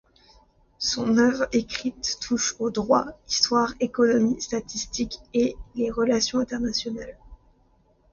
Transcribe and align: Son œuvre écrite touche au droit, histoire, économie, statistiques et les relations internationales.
Son 0.79 1.19
œuvre 1.19 1.47
écrite 1.51 2.17
touche 2.21 2.55
au 2.57 2.71
droit, 2.71 3.05
histoire, 3.29 3.75
économie, 3.79 4.41
statistiques 4.41 5.19
et 5.35 5.55
les 5.75 5.91
relations 5.91 6.39
internationales. 6.39 7.19